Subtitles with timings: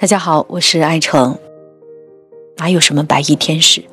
[0.00, 1.38] 大家好，我是爱成。
[2.56, 3.84] 哪有什么白衣天使？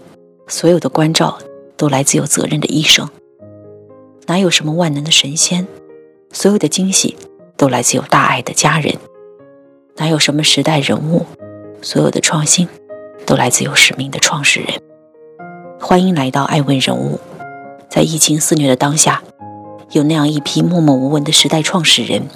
[0.48, 1.38] 所有的关照
[1.76, 3.10] 都来自有责任的医生。
[4.26, 5.68] 哪有什么万能的神仙？
[6.32, 7.18] 所有的惊喜
[7.58, 8.96] 都来自有大爱的家人。
[9.98, 11.26] 哪有什么时代人物？
[11.82, 12.70] 所有的创新
[13.26, 14.82] 都来自有使命的创始人。
[15.78, 17.20] 欢迎来到爱问人物。
[17.90, 19.22] 在疫情肆虐的当下，
[19.92, 22.30] 有那样一批默默无闻的时代创始人。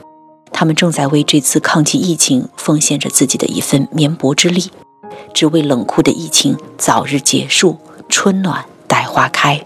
[0.62, 4.70] 他们正在为这次抗击疫情奉献着自己的一份绵薄之力，
[5.34, 9.59] 只为冷酷的疫情早日结束，春暖待花开。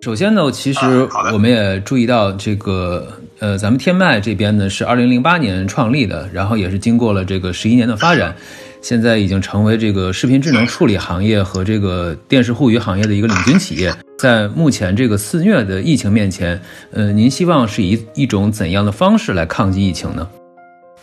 [0.00, 3.06] 首先呢，其实我们也注意到，这个
[3.40, 8.34] 呃，咱们天脉这边呢是二零零八年创立的，然后也是经过了这个十一年的发展。
[8.80, 13.94] 现在已经成为这个视频智能处理行业和这个电视互娱行业的一个领军企业。
[14.18, 16.60] 在目前这个肆虐的疫情面前，
[16.92, 20.28] 呃，您希望是以一种怎样的方式来抗击疫情呢？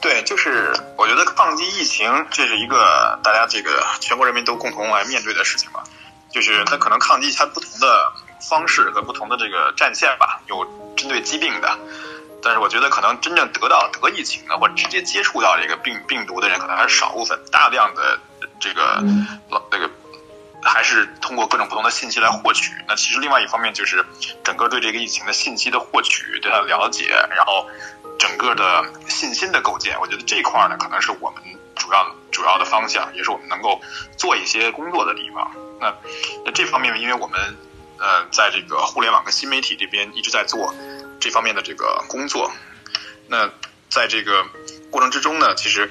[0.01, 5.83] 对，就是我觉得抗击疫情，这是一个大家这个全国人民都共同来面对的事情吧。
[6.31, 7.87] 就是它可能抗击它不同的
[8.41, 10.65] 方式和不同的这个战线吧，有
[10.97, 11.79] 针对疾病的。
[12.45, 17.39] 但是我觉得，可能真正得到得疫情的，或者直接接触到这个病病毒的人，可能还是少部分。
[17.51, 18.19] 大量的
[18.59, 19.03] 这个
[19.49, 19.89] 老那个，
[20.61, 22.71] 还是通过各种不同的信息来获取。
[22.87, 24.05] 那其实另外一方面，就是
[24.43, 27.67] 整个对这个疫情的信息的获取，对它的了解，然后
[28.19, 31.41] 整个的信心的构建，我觉得这块呢，可能是我们
[31.75, 33.81] 主要主要的方向，也是我们能够
[34.17, 35.51] 做一些工作的地方。
[35.81, 35.91] 那
[36.45, 37.57] 那这方面，因为我们
[37.97, 40.75] 呃，在这个互联网跟新媒体这边一直在做。
[41.25, 42.51] 这方面的这个工作，
[43.27, 43.49] 那
[43.89, 44.45] 在这个
[44.91, 45.89] 过程之中呢，其实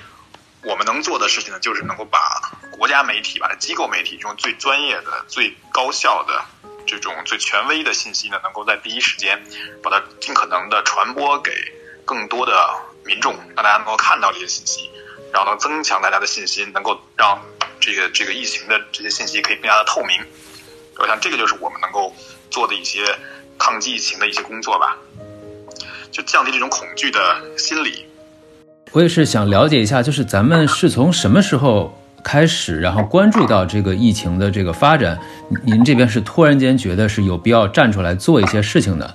[0.62, 6.44] 我们能做的事情呢，就是能够把国家媒体、把机构媒体这种最专业的、最高效的
[6.86, 9.44] 这种最权威的信息呢，能够在第一时间
[9.82, 11.50] 把它尽可能的传播给
[12.04, 12.54] 更多的
[13.04, 14.88] 民众，让大家能够看到这些信息，
[15.32, 17.42] 然后能增强大家的信心，能够让
[17.80, 20.24] 这个这个疫情的这些信息可以更加的透明。
[20.96, 22.14] 我想这个就是我们能够
[22.52, 23.18] 做的一些
[23.58, 24.96] 抗击疫情的一些工作吧。
[26.14, 27.18] 就降低这种恐惧的
[27.58, 28.06] 心理。
[28.92, 31.92] 我也是想了解一下，就是咱们是从什么时候
[32.22, 35.18] 开始，然后关注到这个疫情的这个发展？
[35.64, 39.12] 您这边是突然间觉得是有必要站出来做一些事情的？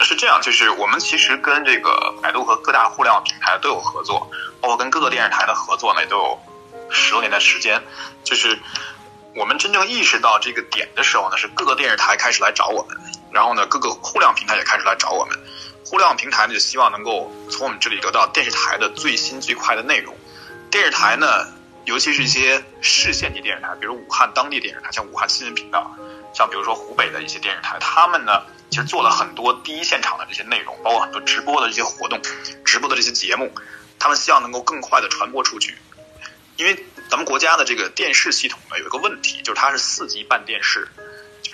[0.00, 4.28] 是这样，就是我们其实跟这个百度和各大互联网平台都有合作，
[4.60, 6.38] 包括跟各个电视台的合作呢，也都有
[6.90, 7.80] 十多年的时间。
[8.24, 8.58] 就是
[9.36, 12.98] 我们真正意识到这个点的时候呢，是各个电视台开始来找我们，
[13.34, 15.36] 然后呢，各个互联网平台也开始来找我们。
[15.84, 20.16] 互联网平台呢，就希望能够从我们这里得到电视台的最新最快的内容。
[20.70, 21.26] 电视台呢，
[21.84, 25.94] 尤其是一些市县级电视台，比如武汉当地电视台，像武汉新闻频道，
[26.32, 32.20] 像比如说湖北的一些电视台，他们呢，其实做了很多第一现场的这些内容，包括很多直播的这些活动、
[32.64, 33.52] 直播的这些节目，
[33.98, 35.76] 他们希望能够更快的传播出去。
[36.56, 40.88] 因为咱们国家的这个电视系统呢，有一个问题，就是它是四级半电视，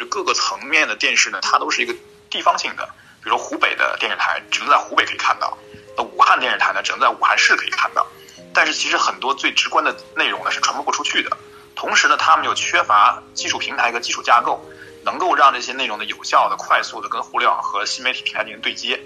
[0.00, 1.94] 就各个层面的电视呢，它都是一个
[2.30, 2.88] 地方性的。
[3.22, 5.56] 比如说湖北的电视台只能在湖北可以看到，
[5.96, 8.06] 那武汉电视台呢只能在武汉市可以看到。
[8.54, 11.36] 但是其实很多最直观的内容呢是传播不出去的。
[11.76, 14.64] 同时呢，他们又缺乏技术平台和基础架构，
[15.04, 19.00] 能够让这些内容呢有效的、快速的跟互联网和新媒体平台进行对接。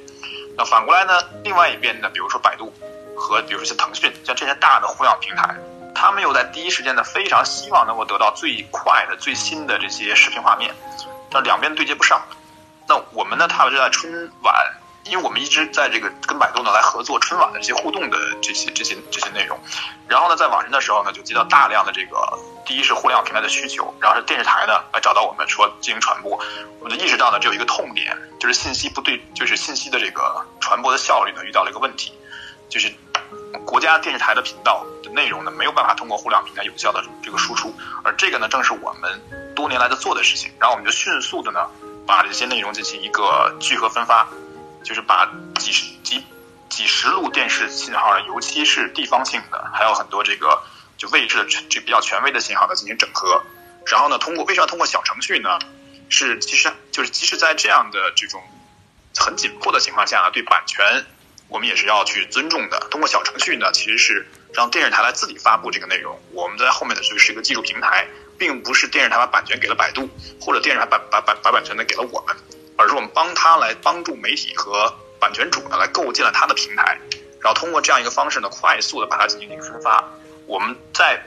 [0.57, 1.13] 那反过来呢，
[1.43, 2.73] 另外一边呢，比如说百度
[3.17, 5.57] 和比如说像腾讯，像这些大的互联网平台，
[5.95, 10.75] 他们又在第一时间呢非常希望能够得到最快的、最新的这些视频画面，
[11.31, 12.21] 但两边对接不上。
[12.87, 13.49] 那我们呢？
[13.49, 14.55] 他们是在春晚，
[15.05, 19.59] 因为我们一直在这个跟百度呢来合作春晚的这些互动的这些这些这些内容。
[20.07, 26.39] 然后呢，在晚上的时候呢，就接到大量的这个，第一是互联网平台的需求，然后是电视台呢来找到我们说进行传播。
[26.81, 32.13] 我就意识到呢，只有一个痛点，就是信息不对，就是信息的这个传播的效率呢遇到了一个问题，
[32.69, 32.93] 就是
[33.65, 34.85] 国家电视台的频道
[35.15, 39.23] 内容呢没有办法通过互联网平台有效的这个输出，而这个呢正是我们
[39.55, 40.53] 多年来的做的事情。
[40.59, 41.61] 然后我们就迅速的呢。
[42.07, 44.29] 把这些内容进行一个聚合分发，
[44.83, 45.27] 就是把
[45.59, 46.23] 几十几
[46.69, 50.63] 几十路电视信号，尤其是地方性的，还有很多这个
[50.99, 53.43] 就位置的这比较权威的信号呢进行整合。
[53.87, 55.59] 然后呢，通过为什么要通过小程序呢？
[56.11, 58.43] 是其实就是即使在这样的这种
[59.17, 61.07] 很紧迫的情况下，对版权
[61.49, 62.87] 我们也是要去尊重的。
[62.91, 68.07] 通过小程序呢，其实是让电视台来自己发布这个内容，我们在后面的就是一个技术平台。
[68.37, 70.11] 并不是电视台把版权给了百度，
[70.41, 72.35] 或者电视台把把把把版权呢给了我们，
[72.77, 76.99] 而是我们帮他来帮助媒体和版权主呢来构建了他的平台，
[77.41, 80.03] 然后通过这样一个方式呢，快速的把它进行一个分发。
[80.47, 81.23] 我们在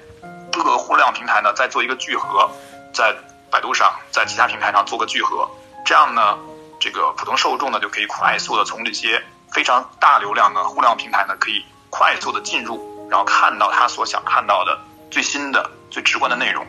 [0.52, 2.52] 各个互联网平台呢再做一个聚合，
[2.94, 3.16] 在
[3.50, 5.50] 百度上，在其他平台上做个聚合，
[5.86, 6.38] 这样呢，
[6.78, 9.24] 这个普通受众呢就可以快速的从这些
[9.54, 12.78] 非常大流量的互联网平台呢可以快速的进入，
[13.10, 16.66] 然后看到他所想看到的最新的、最直观的内容。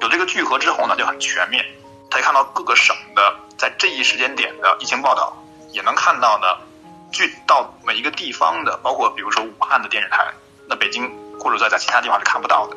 [0.00, 1.64] 有这个聚合之后呢，就很全面。
[2.10, 5.36] 他可以看到各个省的在这一时间点的疫情报道，
[5.72, 6.46] 也能看到呢，
[7.12, 10.32] 聚到每一个地方的，包括比如说武汉的电视台，
[10.66, 12.76] 那北京或者在在其他地方是看不到的。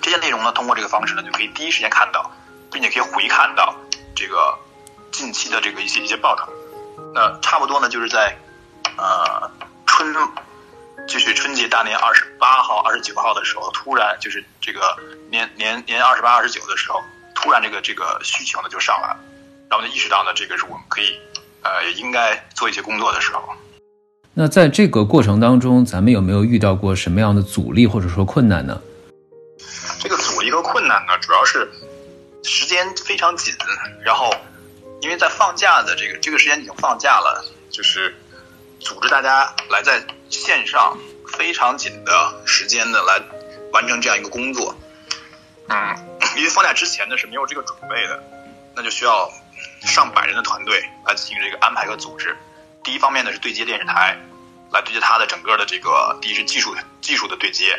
[0.00, 2.30] 这些内容呢，通过这个方式呢，就可以第一时间看到，
[2.70, 3.74] 并且可以回看到
[4.14, 4.56] 这个
[5.10, 6.48] 近期的这个一些一些报道。
[7.14, 8.36] 那差不多呢，就是在
[8.96, 9.50] 呃
[9.86, 10.14] 春，
[11.06, 14.96] 就是春节大年二十八号、二十九号的时候，突然就是这个
[15.30, 17.00] 年年年二十八、二十九的时候，
[17.34, 19.20] 突然这个这个需求呢就上来了，
[19.68, 21.18] 然后就意识到呢，这个是我们可以
[21.62, 23.42] 呃也应该做一些工作的时候。
[24.34, 28.80] 那在这个过程当中，咱们有没有遇到过什么样的阻力或者说困难呢？
[30.00, 31.70] 这个阻力和困难呢，主要是
[32.42, 33.54] 时间非常紧，
[34.04, 34.32] 然后。
[35.02, 38.14] 因为在放假的这个这个时间已经放假了，就是
[38.84, 43.22] 组织大家来在线上非常紧的时间呢来
[43.72, 44.74] 完成这样一个工作。
[45.68, 45.96] 嗯，
[46.36, 48.22] 因为放假之前呢是没有这个准备的，
[48.74, 49.30] 那就需要
[49.82, 52.36] 上百人的团队来进行这个安排和组织。
[52.82, 54.18] 第一方面呢是对接电视台，
[54.72, 57.78] 来对接它的整个的这个第一是技术技术的对接，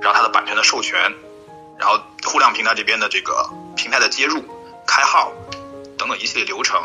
[0.00, 1.12] 然后它的版权的授权，
[1.78, 4.42] 然后互联网平台这边的这个平台的接入、
[4.86, 5.32] 开号。
[5.98, 6.80] 等等一系列流程，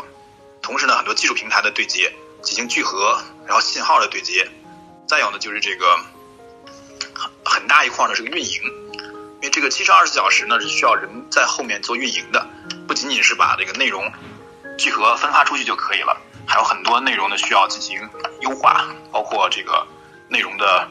[0.60, 2.12] 同时呢，很多技术平台的对接
[2.44, 4.48] 进行聚合，然后信号的对接，
[5.08, 5.96] 再有呢就是这个
[7.14, 8.62] 很很大一块呢是个运营，
[9.36, 12.46] 因为这个七乘二十四小时呢是需要人在后面做运营的，
[12.86, 14.12] 不仅仅是把这个内容
[14.78, 18.08] 聚合分发出去就可以了，还有很多内容呢需要进行
[18.42, 19.86] 优化，包括这个
[20.28, 20.88] 内容的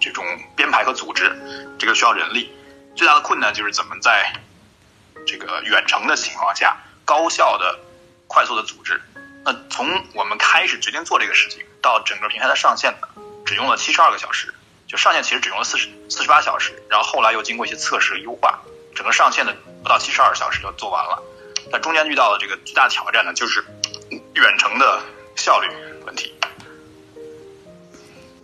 [0.00, 0.24] 这种
[0.56, 1.30] 编排和组织，
[1.78, 2.50] 这个需要人力。
[2.96, 4.32] 最大的困难就是怎么在
[5.26, 6.76] 这个远程的情况下。
[7.04, 7.78] 高效的、
[8.26, 9.00] 快速的组织。
[9.46, 13.06] 那从我们开始决定做这个事情，到整个平台的上线呢，
[13.44, 14.52] 只用了七十二个小时。
[14.88, 18.58] 就上线其实只用了四十四十八小时，然后后来又经过一些测试优化，
[18.94, 21.22] 整个上线的不到七十二小时就做完了。
[21.70, 23.64] 但中间遇到的这个最大挑战呢，就是
[24.10, 25.00] 远程的
[25.36, 25.68] 效率
[26.04, 26.32] 问题。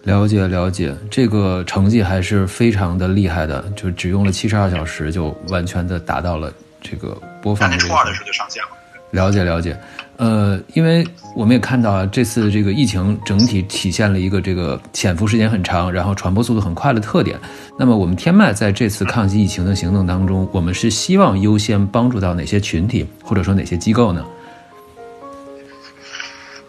[0.03, 6.53] 了解了解，这个成绩还是非常的厉害的，就只用了七十二小时就完全的达到了。
[6.81, 8.69] 这个播放年初二的时候就上线了。
[9.13, 9.79] 了解了解，
[10.17, 17.41] 呃，因为我们也看到啊，这次这个疫情整体体现了一个这个潜伏时间很长，然后传播速度很快的特点。
[17.79, 24.25] 那么我们天麦在这次抗击疫情的行动当中，我们是希望优先帮助到哪些群体，或者说哪些机构呢？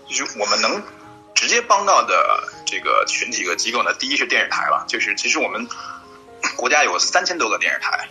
[0.08, 0.82] 就是我们能
[1.36, 2.14] 直接帮到的
[2.66, 5.68] 这个群体和机构呢，第一是电视台了，就是其实我们
[6.56, 8.08] 国家有三千多个电视台。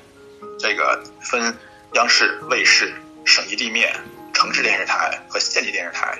[0.59, 1.55] 这个分
[1.95, 2.93] 央视、卫视、
[3.25, 3.93] 省级地面、
[4.33, 6.19] 城市电视台和县级电视台。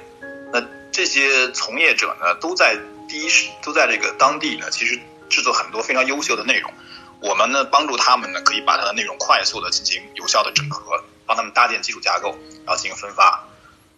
[0.53, 2.77] 那这些从业者呢，都在
[3.09, 4.99] 第一时都在这个当地呢，其实
[5.29, 6.73] 制作很多非常优秀的内容。
[7.21, 12.37] 我们呢，帮助他们呢，可以把它的内容快速的进行有效的整合，帮他们搭建基础架构，
[12.67, 13.45] 然后进行分发。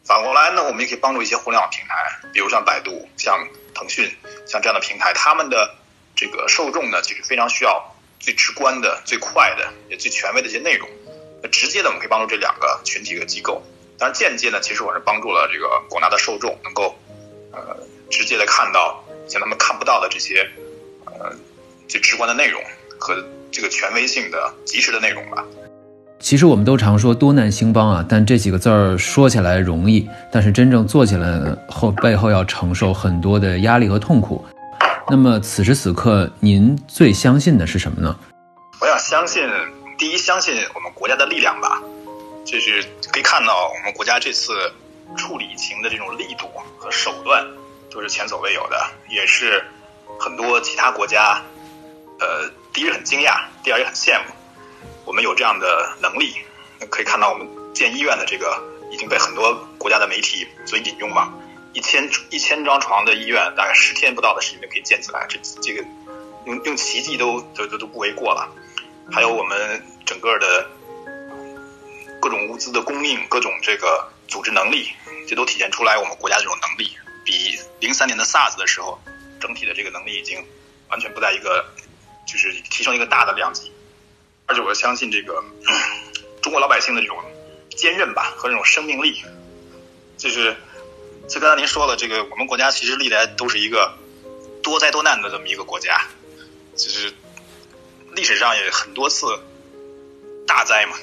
[0.05, 4.15] 反过来呢，我们也可以帮助一些互联网平台，比如像百度、像腾讯、
[4.47, 5.75] 像这样的平台，他们的
[6.15, 7.91] 这个受众呢，其实非常需要。
[8.21, 10.89] 最直观的、最快的、也最权威的一些内容，
[11.43, 13.63] 那直接的我们可以帮助这两个群体和机构。
[13.99, 16.95] 当然，间接呢，其实我是帮助了这个广大的受众，能够
[17.53, 17.77] 呃
[18.11, 20.49] 直接的看到像他们看不到的这些
[21.07, 21.33] 呃
[21.89, 22.61] 最直观的内容
[22.99, 23.15] 和
[23.51, 25.45] 这个权威性的及时的内容吧。
[26.21, 34.45] 其实我们都常说多难兴邦啊，但这几个字儿说起来容易，但是真正做起来后背后要承受很多的压力和痛苦。
[35.09, 38.17] 那么此时此刻，您最相信的是什么呢？
[38.81, 39.47] 我想相信，
[39.99, 41.83] 第一，相信我们国家的力量吧。
[42.45, 42.83] 就是
[43.13, 44.73] 可以看到，我们国家这次
[45.17, 46.49] 处理疫情的这种力度
[46.79, 47.47] 和手段
[47.91, 49.65] 都是前所未有的，也是
[50.19, 51.43] 很多其他国家，
[52.21, 54.35] 呃，第一很惊讶，第二也很羡慕。
[55.05, 56.35] 我们有这样的能力，
[56.91, 61.33] 可以看到我们建医院的这个已经被很多国家的媒体所引用嘛。
[61.73, 65.85] 一千一千张床的医院，大概十天不到的时间就可以建起来，这这个
[66.47, 68.49] 用用奇迹都都都都不为过了。
[69.11, 70.71] 还有我们整个的
[72.25, 74.89] 各种物资的供应，各种这个组织能力，
[75.29, 78.99] 这都体现出来我们国家这种能力，比零三年的 SARS 的时候，
[79.39, 80.43] 整体的这个能力已经
[80.89, 81.67] 完全不在一个，
[82.27, 83.71] 就是提升一个大的量级。
[84.47, 85.45] 而且我相信这个
[86.41, 87.19] 中国老百姓的这种
[87.77, 89.23] 坚韧吧和这种生命力，
[90.17, 90.57] 就是。
[91.29, 93.97] 就刚才您说了，这个我们国家其实历来都是一个
[94.63, 96.07] 多灾多难的这么一个国家，
[96.77, 97.15] 就是
[98.13, 99.27] 历史上也很多次
[100.47, 100.97] 大灾嘛。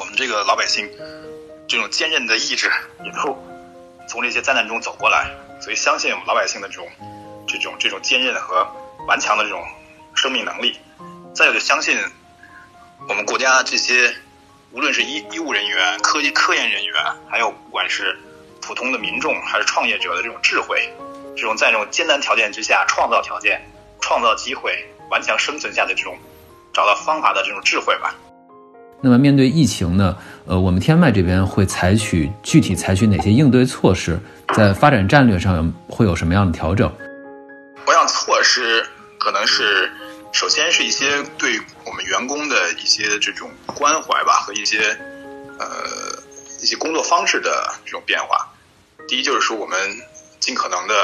[0.00, 0.90] 我们这个老百姓
[1.68, 2.72] 这种坚韧的意志，
[3.04, 3.36] 也都
[4.08, 5.30] 从这些灾难中走过来，
[5.60, 6.88] 所以相信我们老百姓的这种
[7.46, 8.66] 这种这种坚韧和
[9.06, 9.62] 顽强的这种
[10.14, 10.80] 生命能力。
[11.34, 11.98] 再有就相信
[13.10, 14.16] 我们国家这些
[14.72, 16.94] 无论是医医务人员、科技科研人员，
[17.28, 18.18] 还有不管是
[18.62, 20.90] 普通的民众还是创业者的这种智慧，
[21.36, 23.60] 这种在这种艰难条件之下创造条件、
[24.00, 26.16] 创造机会、顽强生存下的这种
[26.72, 28.14] 找到方法的这种智慧吧。
[29.02, 30.16] 那么面对疫情呢？
[30.46, 34.18] 呃，我们天脉这边会采取具体采取哪些应对措施？
[34.54, 36.92] 在发展战略上会有什么样的调整？
[37.86, 38.86] 我想措施
[39.18, 39.90] 可能是
[40.32, 44.78] 首先是一些对我们员工的一些这种关怀吧，和一些
[45.58, 45.66] 呃
[46.60, 48.46] 一些工作方式的这种变化。
[49.08, 49.78] 第一就是说，我们
[50.40, 50.94] 尽可能的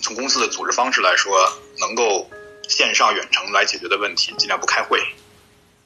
[0.00, 1.36] 从公司的组织方式来说，
[1.78, 2.26] 能够
[2.68, 4.98] 线上远程来解决的问题，尽量不开会。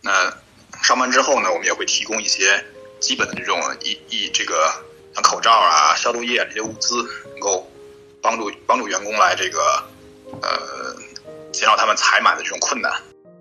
[0.06, 0.32] 那
[0.84, 2.64] 上班之后呢，我们也会提供一些
[3.00, 4.72] 基本的这种一一这个
[5.12, 6.94] 像口罩啊、消毒液这些物资，
[7.32, 7.68] 能够
[8.22, 9.84] 帮助帮助员工来这个
[10.42, 10.94] 呃
[11.52, 12.92] 减少他们采买的这种困难。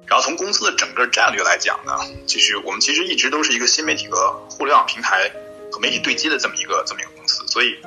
[0.08, 5.32] 然后从公司的整个战略来讲呢，其实我们其实一直都是一个新媒体和互联网平台
[5.72, 7.80] 和媒体对接的这么一个这么一个公司，所以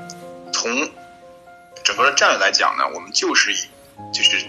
[0.53, 0.89] 从
[1.83, 3.57] 整个的战略来讲呢，我们就是以
[4.15, 4.47] 就是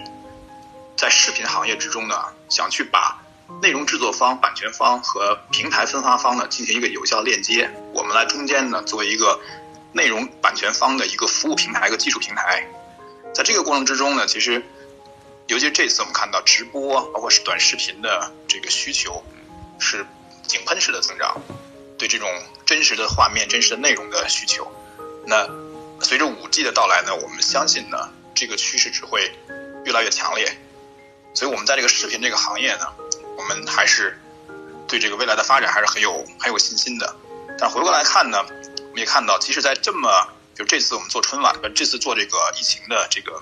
[0.96, 2.14] 在视频行业之中呢，
[2.48, 3.20] 想去把。
[3.62, 9.38] 内容制作方、版权方和平台分发方呢进行一个有效链接，我们来中间呢作为一个
[9.92, 12.66] 内容版权方的一个服务平台、一个技术平台。
[13.34, 14.64] 在这个过程之中呢，其实
[15.46, 19.22] 尤其这次我们看到直播，包括是短视频的这个需求
[19.78, 20.06] 是
[20.46, 21.40] 井喷式的增长，
[21.98, 22.28] 对这种
[22.64, 24.70] 真实的画面、真实的内容的需求。
[25.26, 25.46] 那
[26.00, 29.30] 随着五 G 的到来呢，我们相信呢这个趋势只会
[29.84, 30.56] 越来越强烈。
[31.34, 32.86] 所以我们在这个视频这个行业呢。
[33.40, 34.20] 我们还是
[34.86, 37.16] 对这个未来的发展还是很有很有信心的。
[37.58, 43.40] 但回过来看呢，我们也看到，即使在这么就这次我们做春晚，这次做这个疫情的这个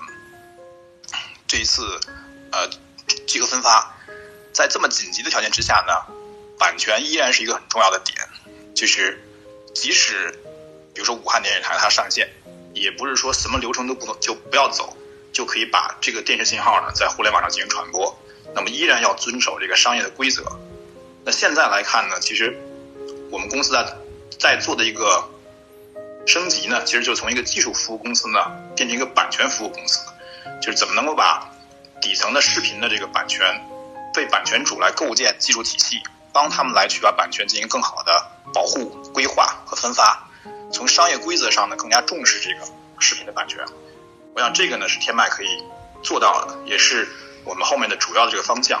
[1.47, 1.83] 这一次
[2.51, 2.69] 呃
[3.27, 3.93] 集合分发，
[4.53, 6.13] 在这么紧急的条件之下呢，
[6.57, 8.25] 版权依然是一个很重要的点。
[8.73, 9.21] 就是
[9.75, 10.31] 即使
[10.93, 12.29] 比如说武汉电视台它上线，
[12.73, 14.95] 也不是说什么流程都不能就不要走，
[15.33, 18.17] 就可以把这个电视信号呢在互联网上进行传播。
[18.55, 20.43] 那么依然要遵守这个商业的规则。
[21.25, 22.57] 那现在来看呢，其实
[23.29, 23.85] 我们公司在
[24.39, 25.29] 在做的一个
[26.25, 28.39] 升级呢，其实就从一个技术服务公司呢
[28.75, 29.99] 变成一个版权服务公司，
[30.61, 31.51] 就是怎么能够把
[32.01, 33.45] 底层的视频的这个版权
[34.15, 36.01] 为版权主来构建技术体系，
[36.31, 40.27] 帮他们来去把版权进行更好的保护、规划和分发。
[40.71, 42.65] 从商业规则上呢，更加重视这个
[42.99, 43.63] 视频的版权。
[44.33, 45.47] 我想这个呢是天麦可以
[46.01, 47.07] 做到的，也是。
[47.49, 48.79] 我们后面的主要的这个方向，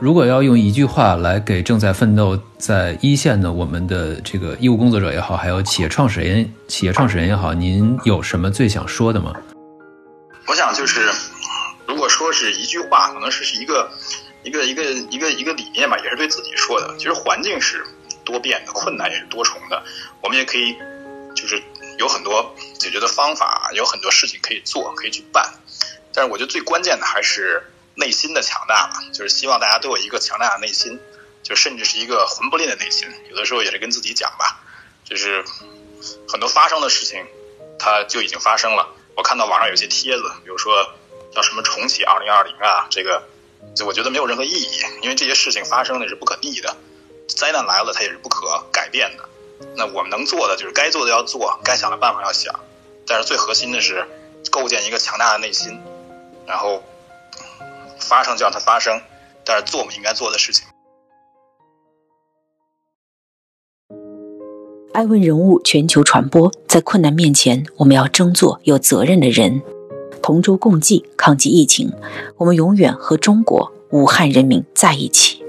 [0.00, 9.34] 如果要用一句话来给正在奋斗在一线的我们的这个医务工作者也好，还有企业创始人、企业创始人也好，您有什么最想说的吗？
[10.46, 11.10] 我想就是，
[11.86, 13.90] 如果说是一句话，可能是是一个
[14.42, 16.94] 一个一个一个一个理念吧，也是对自己说的。
[16.96, 17.84] 其实环境是
[18.24, 19.82] 多变的，困难也是多重的，
[20.22, 20.74] 我们也可以
[21.34, 21.62] 就是
[21.98, 25.44] 有很多解决的方法，有很多事情可以做，可以去办。
[26.16, 27.60] 但是我觉得最关键的还是
[27.96, 31.00] 内心的强大吧，就是希望大家都有一个强大的内心，
[31.42, 33.08] 就甚至是一个魂不吝的内心。
[33.30, 34.60] 有的时候也是跟自己讲吧，
[35.04, 35.44] 就是
[36.28, 37.24] 很多发生的事情，
[37.78, 38.88] 它就已经发生了。
[39.16, 40.92] 我看到网上有些帖子，比如说
[41.32, 43.22] 叫什么重启二零二零啊，这个
[43.76, 46.76] 就我觉得没有任何意义，因为这些事情发生的是不可逆的，
[47.28, 49.28] 灾难来了它也是不可改变的。
[49.76, 52.58] 那我们能做的就是该做的要做，该想的办法要想，
[53.06, 54.04] 但是最核心的是
[54.50, 55.80] 构建一个强大的内心。
[56.46, 56.82] 然后
[58.08, 59.00] 发生就让它发生，
[59.44, 60.66] 但是做我们应该做的事情。
[64.92, 69.60] 爱问人物全球传播，在困难面前，我们要争做有责任的人，
[70.22, 71.92] 同舟共济抗击疫情。
[72.36, 75.43] 我们永远和中国武汉人民在一起。